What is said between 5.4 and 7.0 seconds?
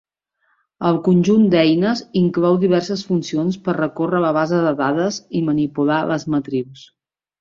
i manipular les matrius.